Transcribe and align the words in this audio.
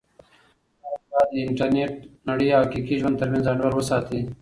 تاسو 0.79 1.09
باید 1.11 1.29
د 1.41 1.45
انټرنیټي 1.49 1.97
نړۍ 2.29 2.47
او 2.55 2.61
حقیقي 2.65 2.95
ژوند 3.01 3.19
ترمنځ 3.21 3.45
انډول 3.47 3.73
وساتئ. 3.75 4.21